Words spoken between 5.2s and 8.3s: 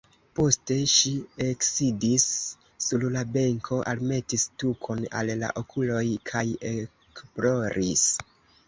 al la okuloj kaj ekploris.